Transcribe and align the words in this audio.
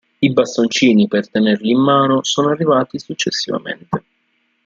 I 0.17 0.29
bastoncini 0.33 1.07
per 1.07 1.29
tenerli 1.29 1.69
in 1.69 1.79
mano 1.79 2.23
sono 2.23 2.49
arrivati 2.49 2.97
successivamente. 2.97 4.03